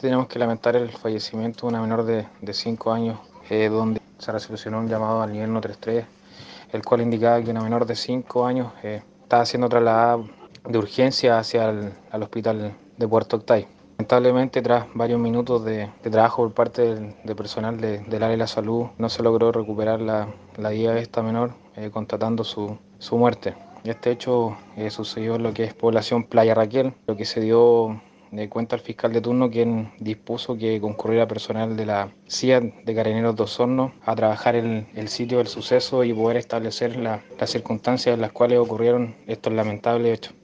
Tenemos 0.00 0.28
que 0.28 0.38
lamentar 0.38 0.76
el 0.76 0.90
fallecimiento 0.90 1.62
de 1.62 1.70
una 1.70 1.82
menor 1.82 2.04
de 2.04 2.52
5 2.52 2.92
años, 2.92 3.18
eh, 3.50 3.68
donde 3.68 4.00
se 4.18 4.30
resolucionó 4.30 4.78
un 4.78 4.88
llamado 4.88 5.22
al 5.22 5.32
nivel 5.32 5.48
133, 5.48 6.06
el 6.72 6.84
cual 6.84 7.00
indicaba 7.00 7.42
que 7.42 7.50
una 7.50 7.64
menor 7.64 7.84
de 7.84 7.96
5 7.96 8.46
años 8.46 8.72
eh, 8.84 9.02
estaba 9.24 9.44
siendo 9.44 9.68
trasladada 9.68 10.22
de 10.68 10.78
urgencia 10.78 11.40
hacia 11.40 11.70
el 11.70 11.92
al 12.12 12.22
hospital 12.22 12.76
de 12.96 13.08
Puerto 13.08 13.38
Octay. 13.38 13.66
Lamentablemente, 13.98 14.62
tras 14.62 14.86
varios 14.94 15.18
minutos 15.18 15.64
de, 15.64 15.90
trabajo 16.02 16.44
por 16.44 16.54
parte 16.54 16.94
del, 16.94 17.16
de 17.24 17.34
personal 17.34 17.80
de, 17.80 17.98
del 17.98 18.22
área 18.22 18.28
de 18.28 18.36
la 18.36 18.46
salud, 18.46 18.86
no 18.98 19.08
se 19.08 19.24
logró 19.24 19.50
recuperar 19.50 20.00
la, 20.00 20.28
la 20.58 20.70
vida 20.70 20.94
de 20.94 21.00
esta 21.00 21.24
menor, 21.24 21.54
eh, 21.74 21.90
constatando 21.90 22.44
su, 22.44 22.78
su 23.00 23.18
muerte. 23.18 23.56
Este 23.82 24.12
hecho 24.12 24.56
eh, 24.76 24.90
sucedió 24.90 25.34
en 25.34 25.42
lo 25.42 25.52
que 25.52 25.64
es 25.64 25.74
población 25.74 26.22
Playa 26.22 26.54
Raquel, 26.54 26.94
lo 27.08 27.16
que 27.16 27.24
se 27.24 27.40
dio 27.40 28.00
de 28.30 28.48
cuenta 28.48 28.76
al 28.76 28.82
fiscal 28.82 29.12
de 29.12 29.20
turno 29.20 29.50
quien 29.50 29.92
dispuso 29.98 30.56
que 30.56 30.80
concurriera 30.80 31.26
personal 31.26 31.76
de 31.76 31.86
la 31.86 32.12
CIA 32.28 32.60
de 32.60 32.94
Carabineros 32.94 33.36
de 33.36 33.42
Osorno 33.42 33.92
a 34.04 34.14
trabajar 34.14 34.56
en 34.56 34.88
el 34.94 35.08
sitio 35.08 35.38
del 35.38 35.46
suceso 35.46 36.04
y 36.04 36.12
poder 36.12 36.36
establecer 36.36 36.96
la, 36.96 37.22
las 37.38 37.50
circunstancias 37.50 38.14
en 38.14 38.20
las 38.20 38.32
cuales 38.32 38.58
ocurrieron 38.58 39.14
estos 39.26 39.52
lamentables 39.52 40.18
hechos. 40.18 40.34